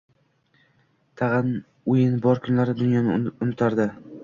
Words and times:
Tag`in 1.21 1.51
o`yin 1.93 2.17
bor 2.25 2.43
kunlari 2.47 2.77
dunyoni 2.83 3.15
unutardi 3.37 3.91